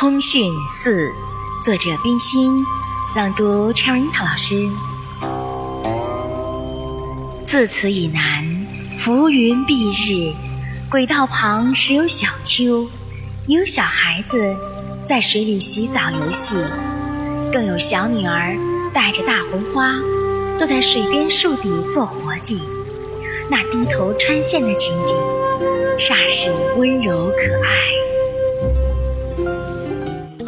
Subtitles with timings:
[0.00, 1.12] 通讯四，
[1.62, 2.64] 作者冰心，
[3.14, 4.66] 朗读 Cherita 老师。
[7.44, 8.66] 自此以南，
[8.98, 10.34] 浮云蔽日，
[10.90, 12.88] 轨道旁时有小丘，
[13.46, 14.56] 有小孩子
[15.04, 16.54] 在水里洗澡游戏，
[17.52, 18.56] 更有小女儿
[18.94, 19.96] 带着大红花，
[20.56, 22.58] 坐在水边树底做活计。
[23.50, 25.14] 那低头穿线的情景，
[25.98, 28.09] 煞是温柔可爱。